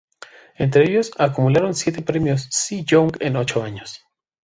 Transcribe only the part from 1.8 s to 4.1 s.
premios Cy Young en ocho años.